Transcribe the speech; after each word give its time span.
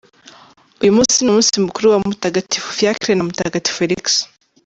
Uyu 0.81 0.95
munsi 0.97 1.17
ni 1.19 1.29
umunsi 1.31 1.63
mukuru 1.65 1.85
wa 1.93 1.99
Mutagatifu 2.09 2.67
Fiacre 2.77 3.11
na 3.15 3.25
Mutagatifu 3.27 3.77
Felix. 3.79 4.03